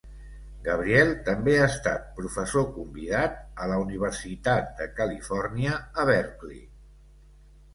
Gabriel 0.67 1.11
també 1.27 1.51
ha 1.57 1.67
estat 1.73 2.07
professor 2.21 2.65
convidat 2.77 3.37
a 3.65 3.67
la 3.73 3.77
Universitat 3.83 4.73
de 4.81 4.89
Califòrnia 5.01 5.77
a 6.05 6.11
Berkeley. 6.13 6.67